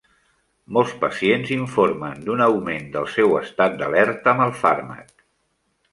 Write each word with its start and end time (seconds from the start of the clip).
Molts 0.77 0.93
pacients 1.03 1.51
informen 1.57 2.25
d'un 2.29 2.43
augment 2.45 2.89
del 2.97 3.07
seu 3.19 3.37
estat 3.43 3.79
d'alerta 3.83 4.35
amb 4.35 4.47
el 4.51 4.59
fàrmac. 4.63 5.15